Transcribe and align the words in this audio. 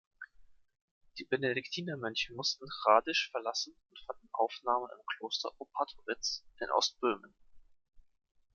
Die 1.19 1.25
Benediktinermönche 1.25 2.33
mussten 2.33 2.65
Hradisch 2.83 3.29
verlassen 3.29 3.75
und 3.91 3.99
fanden 4.07 4.29
Aufnahme 4.31 4.87
im 4.91 5.03
Kloster 5.15 5.51
Opatowitz 5.59 6.43
in 6.59 6.71
Ostböhmen. 6.71 7.35